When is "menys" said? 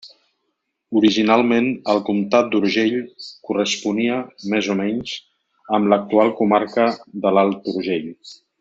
4.83-5.15